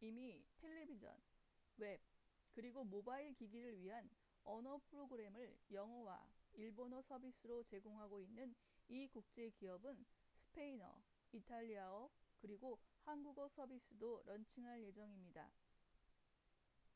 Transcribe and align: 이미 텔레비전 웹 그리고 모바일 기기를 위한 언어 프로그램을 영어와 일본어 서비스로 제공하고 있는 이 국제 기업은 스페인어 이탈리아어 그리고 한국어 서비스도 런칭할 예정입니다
이미 0.00 0.44
텔레비전 0.60 1.10
웹 1.78 2.00
그리고 2.52 2.84
모바일 2.84 3.34
기기를 3.34 3.80
위한 3.82 4.08
언어 4.44 4.78
프로그램을 4.88 5.58
영어와 5.72 6.24
일본어 6.54 7.02
서비스로 7.02 7.64
제공하고 7.64 8.20
있는 8.20 8.54
이 8.88 9.08
국제 9.08 9.50
기업은 9.50 10.06
스페인어 10.36 11.02
이탈리아어 11.32 12.08
그리고 12.40 12.78
한국어 13.02 13.48
서비스도 13.48 14.22
런칭할 14.24 14.84
예정입니다 14.84 15.50